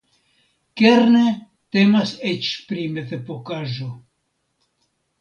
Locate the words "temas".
1.77-2.15